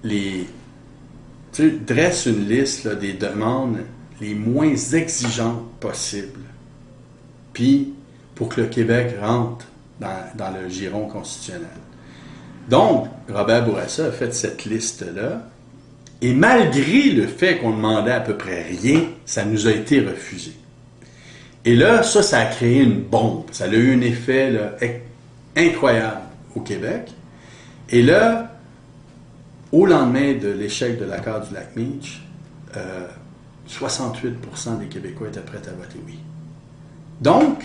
[0.03, 0.47] les...
[1.51, 3.79] Tu dresses une liste des demandes
[4.21, 6.39] les moins exigeantes possibles,
[7.53, 7.93] puis
[8.37, 9.65] pour que le Québec rentre
[9.99, 11.67] dans, le giron constitutionnel.
[12.69, 15.41] Donc, Robert Bourassa a fait cette liste-là,
[16.21, 20.51] et malgré le fait qu'on demandait à peu près rien, ça nous a été refusé.
[21.65, 23.45] Et là, ça, ça a créé une bombe.
[23.51, 24.57] Ça a eu un effet
[25.55, 26.21] incroyable
[26.55, 27.11] au Québec.
[27.89, 28.55] Et là,
[29.71, 32.21] au lendemain de l'échec de l'accord du lac Meach,
[33.67, 34.15] 68%
[34.67, 36.19] euh, des Québécois étaient prêts à voter oui.
[37.19, 37.63] Donc,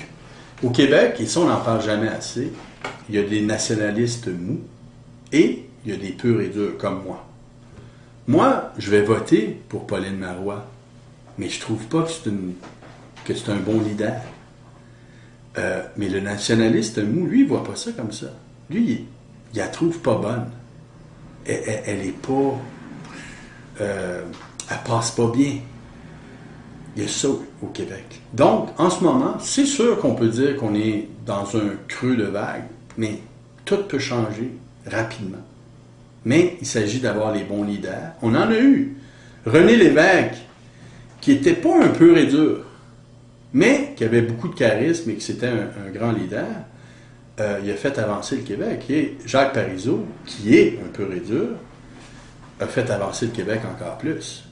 [0.62, 2.52] au Québec, et ça on n'en parle jamais assez,
[3.08, 4.60] il y a des nationalistes mous
[5.32, 7.26] et il y a des purs et durs comme moi.
[8.28, 10.64] Moi, je vais voter pour Pauline Marois,
[11.38, 12.10] mais je trouve pas que
[13.34, 14.20] c'est, un bon leader.
[15.58, 18.28] Euh, mais le nationaliste mou, lui, il voit pas ça comme ça.
[18.70, 19.06] Lui,
[19.54, 20.50] il, la trouve pas bonne.
[21.44, 22.58] Elle, elle, est pas.
[23.80, 24.22] Euh,
[24.70, 25.56] elle passe pas bien.
[26.96, 28.20] Il y a ça au Québec.
[28.34, 32.24] Donc, en ce moment, c'est sûr qu'on peut dire qu'on est dans un creux de
[32.24, 32.64] vague,
[32.98, 33.18] mais
[33.64, 34.50] tout peut changer
[34.86, 35.42] rapidement.
[36.24, 38.12] Mais il s'agit d'avoir les bons leaders.
[38.20, 38.96] On en a eu.
[39.46, 40.36] René Lévesque,
[41.20, 42.64] qui n'était pas un peu dur,
[43.52, 46.46] mais qui avait beaucoup de charisme et qui c'était un, grand leader,
[47.40, 48.84] euh, il a fait avancer le Québec.
[48.90, 51.48] Et Jacques Parizeau, qui est un peu dur,
[52.60, 54.44] a fait avancer le Québec encore plus.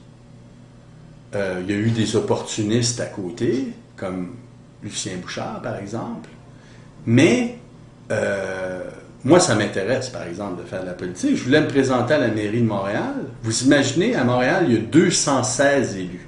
[1.33, 4.35] Euh, il y a eu des opportunistes à côté, comme
[4.83, 6.29] Lucien Bouchard, par exemple.
[7.05, 7.57] Mais
[8.11, 8.81] euh,
[9.23, 11.35] moi, ça m'intéresse, par exemple, de faire de la politique.
[11.35, 13.13] Je voulais me présenter à la mairie de Montréal.
[13.43, 16.27] Vous imaginez, à Montréal, il y a 216 élus.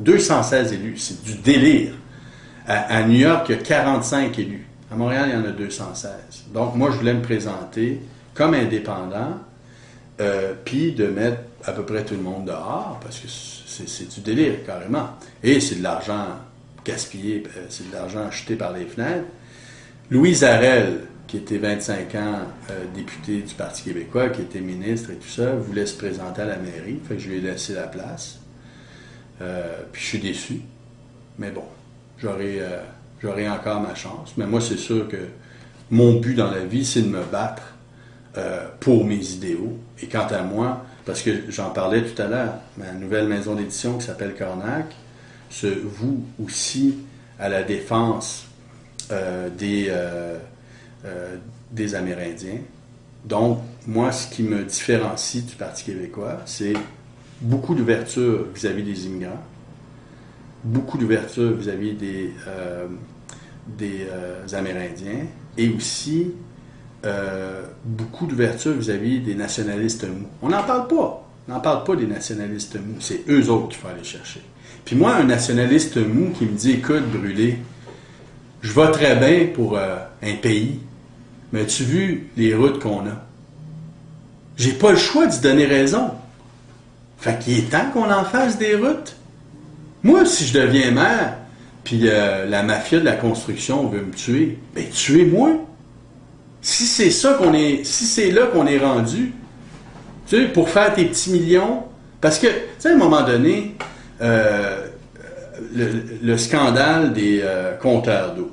[0.00, 1.94] 216 élus, c'est du délire.
[2.66, 4.64] À, New York, il y a 45 élus.
[4.92, 6.10] À Montréal, il y en a 216.
[6.54, 8.00] Donc, moi, je voulais me présenter
[8.34, 9.38] comme indépendant,
[10.20, 14.20] euh, puis de mettre à peu près tout le monde dehors, parce que c'est du
[14.20, 15.10] délire, carrément.
[15.42, 16.26] Et c'est de l'argent
[16.84, 19.26] gaspillé, euh, c'est de l'argent acheté par les fenêtres.
[20.10, 22.38] Louise Arel, qui était 25 ans
[22.70, 26.46] euh, député du Parti québécois, qui était ministre et tout ça, voulait se présenter à
[26.46, 26.98] la mairie.
[27.06, 28.40] Fait que je lui ai laissé la place.
[29.40, 30.62] Euh, puis je suis déçu.
[31.38, 31.64] Mais bon,
[32.18, 32.60] j'aurai,
[33.22, 34.34] j'aurai encore ma chance.
[34.36, 35.16] Mais moi, c'est sûr que
[35.90, 37.62] mon but dans la vie, c'est de me battre
[38.80, 39.78] pour mes idéaux.
[40.02, 43.98] Et quant à moi, parce que j'en parlais tout à l'heure, ma nouvelle maison d'édition
[43.98, 44.94] qui s'appelle Cornac
[45.48, 46.98] se voue aussi
[47.38, 48.46] à la défense
[49.58, 49.90] des
[51.04, 51.36] euh,
[51.70, 52.58] des Amérindiens.
[53.24, 56.74] Donc, moi, ce qui me différencie du Parti québécois, c'est
[57.40, 59.42] beaucoup d'ouverture vis-à-vis des immigrants,
[60.62, 62.86] beaucoup d'ouverture vis-à-vis des, euh,
[63.66, 66.32] des euh, Amérindiens, et aussi
[67.84, 70.28] beaucoup d'ouverture vis-à-vis des nationalistes mous.
[70.42, 71.26] On n'en parle pas.
[71.48, 73.00] On n'en parle pas des nationalistes mous.
[73.00, 74.42] C'est eux autres qu'il faut aller chercher.
[74.84, 77.58] Puis moi, un nationaliste mou qui me dit, écoute, brûlé,
[78.62, 80.80] je voterais bien pour un pays
[81.52, 83.24] mais as-tu vu les routes qu'on a?
[84.56, 86.10] J'ai pas le choix d'y donner raison.
[87.18, 89.16] Fait qu'il est temps qu'on en fasse des routes.
[90.02, 91.36] Moi, si je deviens maire,
[91.84, 95.50] puis euh, la mafia de la construction veut me tuer, ben tuez-moi.
[96.62, 99.32] Si c'est ça qu'on est, si c'est là qu'on est rendu,
[100.26, 101.84] tu sais, pour faire tes petits millions,
[102.20, 103.76] parce que, tu sais, à un moment donné,
[104.20, 104.86] euh,
[105.74, 108.50] le, scandale des euh, compteurs d'eau.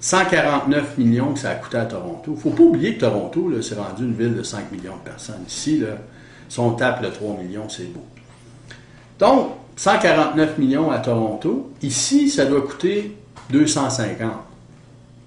[0.00, 2.32] 149 millions que ça a coûté à Toronto.
[2.34, 5.42] Il faut pas oublier que Toronto, c'est rendu une ville de 5 millions de personnes.
[5.46, 5.88] Ici, là,
[6.48, 8.04] si on tape le 3 millions, c'est beau.
[9.18, 11.70] Donc, 149 millions à Toronto.
[11.82, 13.16] Ici, ça doit coûter
[13.50, 14.30] 250.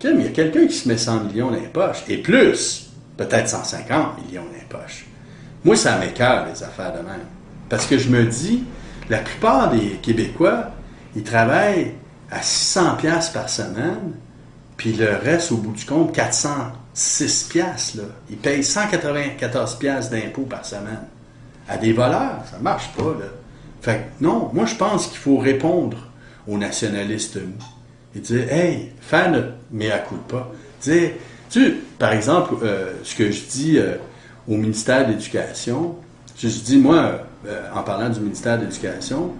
[0.03, 2.03] Il y a quelqu'un qui se met 100 millions dans les poches.
[2.07, 5.05] Et plus, peut-être 150 millions dans les poches.
[5.63, 7.25] Moi, ça m'écœure, les affaires de même.
[7.69, 8.63] Parce que je me dis,
[9.09, 10.71] la plupart des Québécois,
[11.15, 11.93] ils travaillent
[12.31, 14.13] à 600 pièces par semaine,
[14.77, 17.97] puis le reste, au bout du compte, 406 pièces.
[18.29, 21.07] Ils payent 194 pièces d'impôts par semaine.
[21.69, 23.03] À des voleurs, ça marche pas.
[23.03, 23.27] Là.
[23.81, 25.97] Fait non, moi je pense qu'il faut répondre
[26.47, 27.37] aux nationalistes
[28.15, 30.47] et dire, hey, faire notre mea culpa.
[30.81, 31.11] Dire,
[31.49, 33.95] tu par exemple, euh, ce que je dis euh,
[34.47, 35.95] au ministère de l'Éducation,
[36.37, 39.31] je dis, moi, euh, en parlant du ministère de l'Éducation,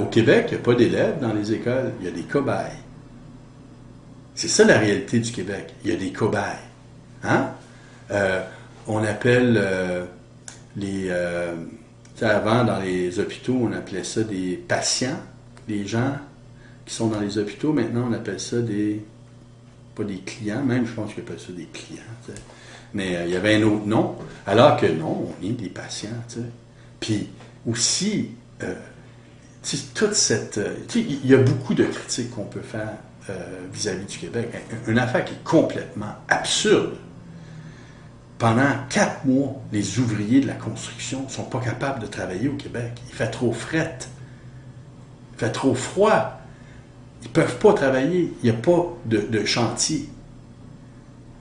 [0.00, 2.82] au Québec, il n'y a pas d'élèves dans les écoles, il y a des cobayes.
[4.34, 5.72] C'est ça la réalité du Québec.
[5.84, 6.42] Il y a des cobayes.
[7.22, 7.50] Hein?
[8.88, 9.62] on appelle
[10.76, 11.12] les.
[12.20, 15.20] avant, dans les hôpitaux, on appelait ça des patients,
[15.68, 16.16] des gens
[16.88, 17.72] qui sont dans les hôpitaux.
[17.72, 19.04] Maintenant, on appelle ça des.
[19.94, 22.02] Pas des clients, même je pense qu'on appelle ça des clients.
[22.94, 24.16] Mais euh, il y avait un autre nom.
[24.46, 26.08] Alors que non, on est des patients.
[26.98, 27.28] Puis
[27.66, 28.30] aussi,
[28.62, 28.74] euh,
[29.94, 30.58] toute cette.
[30.58, 32.94] Euh, il y a beaucoup de critiques qu'on peut faire
[33.70, 34.48] vis-à-vis du Québec.
[34.86, 36.96] Une affaire qui est complètement absurde.
[38.38, 42.54] Pendant quatre mois, les ouvriers de la construction ne sont pas capables de travailler au
[42.54, 42.92] Québec.
[43.06, 43.98] Il fait trop fret.
[45.34, 46.37] Il fait trop froid.
[47.28, 48.32] Ils ne peuvent pas travailler.
[48.42, 50.08] Il n'y a pas de, chantier.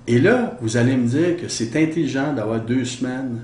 [0.05, 3.41] Et là, vous allez me dire que c'est intelligent d'avoir deux semaines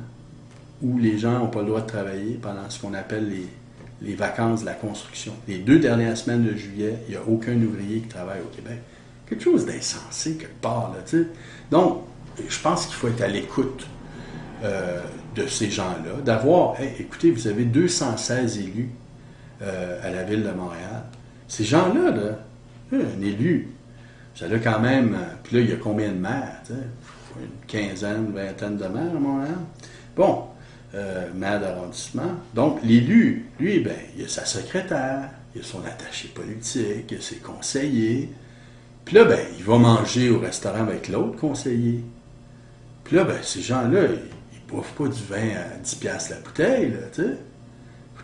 [0.81, 3.31] où les gens n'ont pas le droit de travailler pendant ce qu'on appelle
[4.01, 5.33] les, vacances de la construction.
[5.47, 8.79] Les deux dernières semaines de juillet, il n'y a aucun ouvrier qui travaille au Québec.
[9.27, 10.93] Quelque chose d'insensé quelque part.
[10.93, 11.19] Là,
[11.71, 12.01] Donc,
[12.47, 13.87] je pense qu'il faut être à l'écoute
[14.63, 15.01] euh,
[15.35, 18.89] de ces gens-là, d'avoir, écoutez, vous avez 216 élus
[19.61, 21.05] euh, à la ville de Montréal.
[21.47, 22.37] Ces gens-là, là,
[22.91, 23.69] un élu,
[24.35, 25.17] ça a quand même.
[25.43, 26.61] Puis là, il y a combien de maires?
[26.69, 29.57] Une quinzaine, une vingtaine de maires à Montréal.
[30.15, 30.43] Bon,
[30.95, 32.31] euh, d'arrondissement.
[32.53, 37.21] Donc, l'élu, lui, ben, il a sa secrétaire, il a son attaché politique, il a
[37.21, 38.29] ses conseillers.
[39.05, 42.03] Puis là, ben, il va manger au restaurant avec l'autre conseiller.
[43.03, 46.91] Puis là, ben, ces gens-là, ils, ne boivent pas du vin à 10$ la bouteille,
[46.91, 47.37] là, tu sais?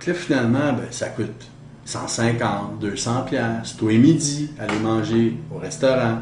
[0.07, 1.47] Là, finalement, ben, ça coûte
[1.89, 6.19] 150, 200 pièces tous les midis, aller manger au restaurant.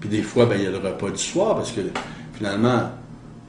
[0.00, 1.80] Puis des fois, ben, il y a le repas du soir parce que
[2.34, 2.90] finalement,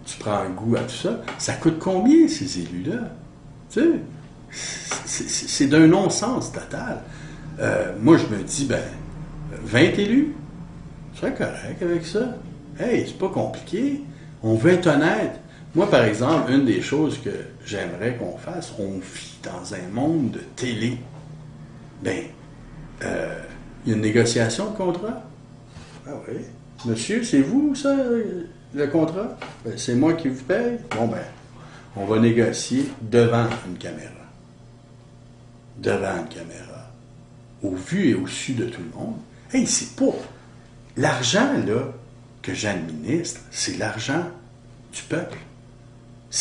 [0.06, 1.22] tu prends un goût à tout ça.
[1.40, 3.10] Ça coûte combien, ces élus-là?
[3.72, 7.02] Tu sais, c'est d'un non-sens total.
[7.60, 8.84] Euh, moi, je me dis, ben,
[9.64, 10.34] 20 élus,
[11.16, 12.36] je serais correct avec ça.
[12.80, 14.04] Hey, c'est pas compliqué.
[14.44, 15.40] On veut être honnête.
[15.74, 17.32] Moi, par exemple, une des choses que
[17.66, 21.00] j'aimerais qu'on fasse, on vit dans un monde de télé.
[22.06, 23.40] Euh,
[23.86, 25.24] il y a une négociation de contrat?
[26.08, 26.38] Ah oui.
[26.86, 27.96] Monsieur, c'est vous, ça,
[28.74, 29.38] le contrat?
[29.64, 30.78] Ben, c'est moi qui vous paye?
[30.96, 31.24] Bon, ben,
[31.96, 34.10] on va négocier devant une caméra.
[35.78, 36.90] Devant une caméra.
[37.64, 39.18] Au vu et au su de tout le monde.
[39.54, 40.16] Hey, c'est pas.
[40.98, 41.94] L'argent, là,
[42.42, 44.24] que j'administre, c'est l'argent
[44.94, 45.38] du peuple.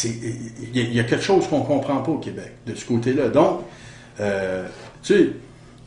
[0.04, 3.28] Il y, a quelque chose qu'on ne comprend pas au Québec, de ce côté-là.
[3.28, 3.62] Donc,
[4.20, 4.66] euh,
[5.02, 5.30] tu sais,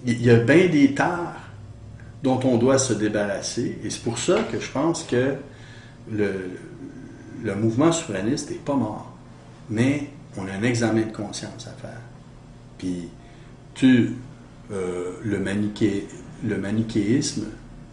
[0.06, 1.42] il y a bien des tares
[2.24, 3.80] dont on doit se débarrasser.
[3.84, 5.36] Et c'est pour ça que je pense que
[6.12, 6.52] le,
[7.44, 9.12] le mouvement souverainiste n'est pas mort.
[9.70, 12.02] Mais on a un examen de conscience à faire.
[12.78, 13.10] Puis,
[13.76, 14.16] tu,
[14.72, 16.08] euh, le, manichéisme,
[16.46, 17.46] le manichéisme,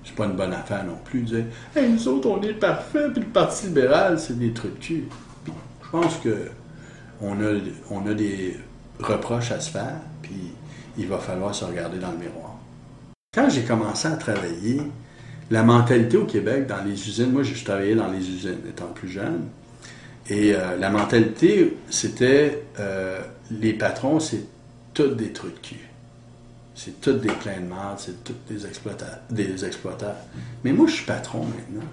[0.04, 1.22] c'est pas une bonne affaire non plus.
[1.22, 1.44] Dire,
[1.74, 4.92] hey, nous autres, on est parfait, puis le Parti libéral, c'est des trucs
[5.92, 6.36] je pense que
[7.20, 7.58] on a,
[7.90, 8.56] on a des
[9.00, 10.52] reproches à se faire, puis
[10.98, 12.56] il va falloir se regarder dans le miroir.
[13.34, 14.80] Quand j'ai commencé à travailler,
[15.50, 19.08] la mentalité au Québec dans les usines, moi je travaillais dans les usines étant plus
[19.08, 19.48] jeune,
[20.28, 24.44] et euh, la mentalité, c'était euh, les patrons, c'est
[24.94, 25.88] tous des trucs de cul.
[26.74, 30.16] C'est tous des pleins de marde, c'est tous des, exploiteurs, des exploiteurs.
[30.64, 31.86] Mais moi, je suis patron maintenant.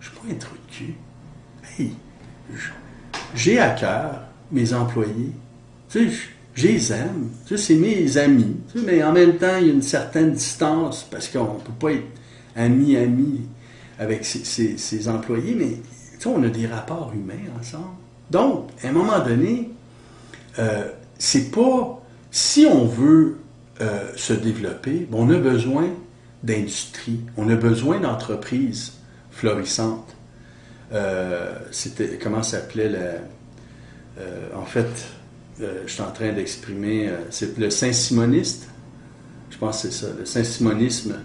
[0.00, 0.94] Je suis pas un truc de cul.
[1.78, 1.92] Hey,
[3.34, 5.32] j'ai à cœur mes employés.
[5.88, 7.28] Tu sais, je les aime.
[7.54, 8.56] c'est mes amis.
[8.74, 11.92] mais en même temps, il y a une certaine distance parce qu'on ne peut pas
[11.92, 12.06] être
[12.56, 13.42] ami-ami
[13.98, 15.76] avec ses, employés, mais
[16.26, 17.84] on a des rapports humains ensemble.
[18.30, 19.70] Donc, à un moment donné,
[20.58, 20.88] euh,
[21.18, 22.02] c'est pas.
[22.30, 23.38] Si on veut
[23.80, 25.88] euh, se développer, on a besoin
[26.42, 28.94] d'industrie, on a besoin d'entreprises
[29.30, 30.16] florissantes.
[30.92, 34.18] Euh, c'était comment s'appelait la.
[34.58, 35.06] en fait,
[35.60, 38.68] euh, je suis en train d'exprimer, euh, c'est le Saint-Simoniste,
[39.50, 41.16] je pense que c'est ça, le Saint-Simonisme.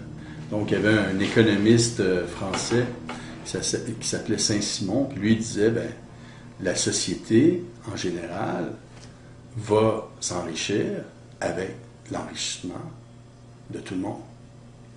[0.50, 2.86] Donc, il y avait un économiste euh, français
[3.44, 5.88] qui s'appelait Saint-Simon, puis lui disait, ben,
[6.60, 7.62] la société,
[7.92, 8.72] en général,
[9.56, 10.86] va s'enrichir
[11.40, 11.74] avec
[12.10, 12.90] l'enrichissement
[13.70, 14.20] de tout le monde.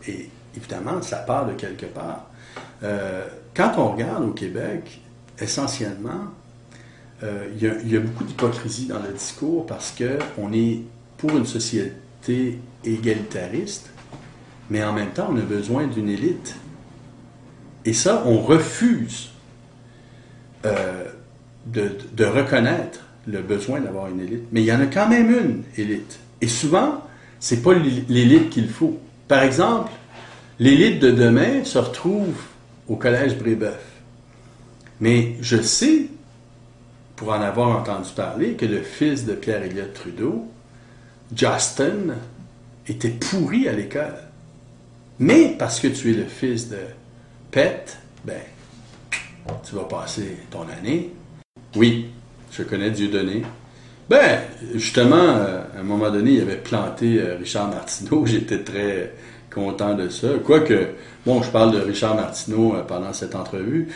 [0.08, 2.30] Et évidemment, ça part de quelque part.
[3.56, 5.02] Quand on regarde au Québec,
[5.40, 6.26] essentiellement,
[7.24, 10.82] euh, il y, a beaucoup d'hypocrisie dans le discours parce qu'on est
[11.18, 13.90] pour une société égalitariste,
[14.70, 16.56] mais en même temps, on a besoin d'une élite.
[17.86, 19.30] Et ça, on refuse
[20.66, 21.06] euh,
[21.68, 24.44] de, reconnaître le besoin d'avoir une élite.
[24.52, 26.20] Mais il y en a quand même une élite.
[26.42, 27.02] Et souvent,
[27.40, 29.00] c'est pas l'élite qu'il faut.
[29.28, 29.92] Par exemple,
[30.60, 32.36] l'élite de demain se retrouve
[32.88, 33.80] au collège Brébeuf.
[35.00, 36.08] Mais je sais,
[37.16, 40.48] pour en avoir entendu parler, que le fils de pierre Elliott Trudeau,
[41.36, 42.16] Justin,
[42.88, 44.16] était pourri à l'école.
[45.20, 46.80] Mais parce que tu es le fils de
[47.52, 48.42] Pet, ben,
[49.64, 51.12] tu vas passer ton année.
[51.76, 52.08] Oui,
[52.52, 53.44] je connais Dieudonné.
[54.10, 54.42] Ben,
[54.76, 58.26] justement, euh, à un moment donné, il avait planté euh, Richard Martineau.
[58.26, 59.14] J'étais très
[59.50, 60.28] content de ça.
[60.44, 60.90] Quoique,
[61.26, 63.88] bon, je parle de Richard Martineau euh, pendant cette entrevue.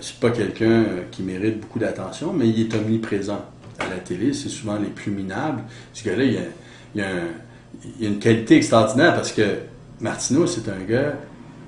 [0.00, 3.44] C'est pas quelqu'un qui mérite beaucoup d'attention, mais il est omniprésent
[3.78, 4.32] à la télé.
[4.32, 5.62] C'est souvent les plus minables.
[5.92, 6.38] Ce gars-là, il,
[6.94, 9.42] il, a une qualité extraordinaire parce que
[10.00, 11.14] Martineau, c'est un gars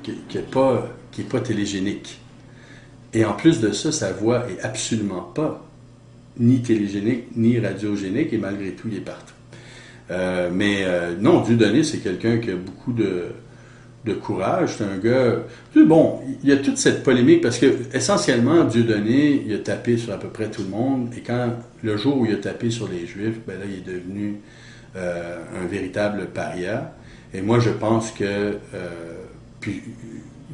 [0.03, 2.21] qui n'est pas télégénique.
[3.15, 5.65] Et en plus de ça, sa voix est absolument pas
[6.39, 9.33] ni télégénique, ni radiogénique, et malgré tout, il est partout.
[10.11, 13.29] Euh, mais euh, non, Dieudonné, c'est quelqu'un qui a beaucoup de,
[14.07, 14.77] de courage.
[14.79, 15.37] C'est un gars.
[15.75, 20.13] Bon, il y a toute cette polémique parce que, essentiellement, Dieudonné, il a tapé sur
[20.13, 21.11] à peu près tout le monde.
[21.17, 21.51] Et quand,
[21.83, 24.37] le jour où il a tapé sur les Juifs, ben là, il est devenu
[24.97, 26.95] euh, un véritable paria.
[27.35, 28.57] Et moi, je pense que.
[29.61, 29.83] puis,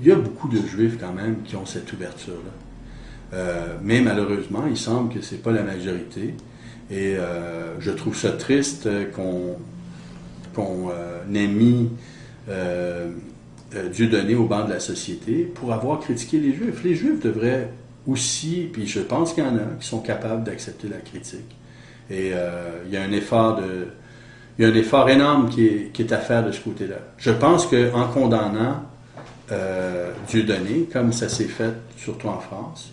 [0.00, 2.50] il y a beaucoup de Juifs quand même qui ont cette ouverture-là.
[3.34, 6.34] Euh, mais malheureusement, il semble que ce n'est pas la majorité.
[6.90, 9.56] Et euh, je trouve ça triste qu'on
[10.58, 11.90] euh, ait mis
[13.92, 16.82] Dieu donné au banc de la société pour avoir critiqué les Juifs.
[16.84, 17.70] Les Juifs devraient
[18.06, 21.56] aussi, puis je pense qu'il y en a qui sont capables d'accepter la critique.
[22.10, 22.32] Et
[22.86, 23.60] il y a un effort
[24.58, 26.96] il y a un effort énorme qui est, à faire de ce côté-là.
[27.16, 28.82] Je pense qu'en condamnant
[30.28, 32.92] Dieu donné, comme ça s'est fait surtout en France,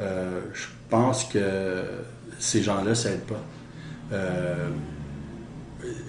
[0.00, 1.82] euh, je pense que
[2.38, 3.42] ces gens-là, ça aide pas.
[4.12, 4.68] Euh,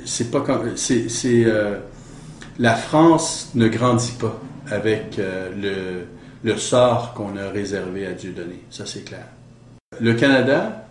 [0.06, 0.76] c'est pas comme.
[0.78, 1.10] C'est,
[1.46, 1.78] euh,
[2.62, 4.40] la France ne grandit pas
[4.70, 6.06] avec le,
[6.44, 8.64] le, sort qu'on a réservé à Dieu donné.
[8.70, 9.26] Ça, c'est clair.
[10.00, 10.86] Le Canada,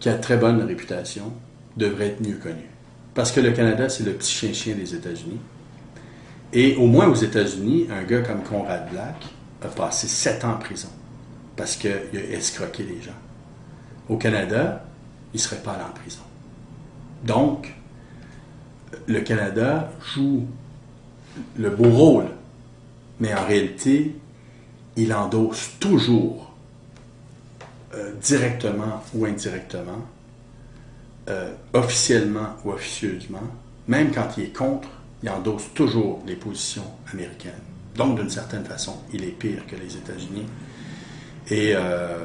[0.00, 1.34] qui a très bonne réputation,
[1.76, 2.64] devrait être mieux connu.
[3.12, 5.40] Parce que le Canada, c'est le petit chien-chien des États-Unis.
[6.54, 9.16] Et au moins aux États-Unis, un gars comme Conrad Black
[9.62, 10.88] a passé sept ans en prison
[11.56, 13.12] parce qu'il a escroqué les gens.
[14.08, 14.86] Au Canada,
[15.34, 16.22] il ne serait pas allé en prison.
[17.22, 17.74] Donc,
[19.06, 20.46] le Canada joue
[21.56, 22.26] le beau rôle,
[23.20, 24.14] mais en réalité,
[24.96, 26.52] il endosse toujours,
[27.94, 30.04] euh, directement ou indirectement,
[31.28, 33.42] euh, officiellement ou officieusement,
[33.88, 34.88] même quand il est contre,
[35.22, 37.52] il endosse toujours les positions américaines.
[37.96, 40.46] Donc, d'une certaine façon, il est pire que les États-Unis.
[41.48, 42.18] Et euh,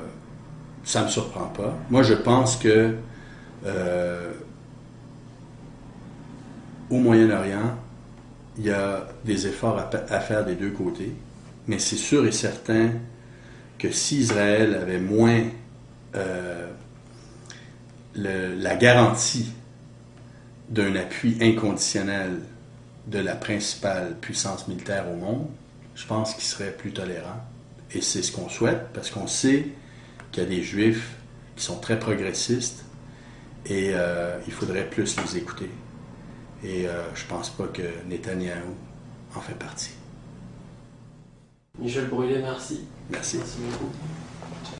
[0.83, 1.77] ça ne me surprend pas.
[1.89, 2.95] Moi, je pense que
[6.89, 7.77] au Moyen-Orient,
[8.57, 9.79] il y a des efforts
[10.09, 11.13] à, faire des deux côtés,
[11.67, 12.91] mais c'est sûr et certain
[13.77, 15.43] que si Israël avait moins
[16.15, 16.67] euh,
[18.15, 19.51] la garantie
[20.69, 22.41] d'un appui inconditionnel
[23.07, 25.47] de la principale puissance militaire au monde,
[25.95, 27.41] je pense qu'il serait plus tolérant.
[27.91, 29.67] Et c'est ce qu'on souhaite parce qu'on sait
[30.31, 31.15] qu'il y a des juifs
[31.55, 32.85] qui sont très progressistes
[33.65, 35.69] et euh, il faudrait plus les écouter.
[36.63, 38.75] Et euh, je pense pas que Netanyahou
[39.35, 39.91] en fait partie.
[41.77, 42.81] Michel Brûlé, merci.
[43.09, 43.37] Merci.
[43.37, 43.91] Merci beaucoup.